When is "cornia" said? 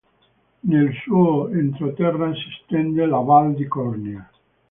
3.67-4.27